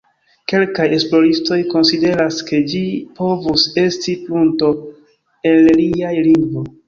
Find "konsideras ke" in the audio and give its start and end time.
1.73-2.61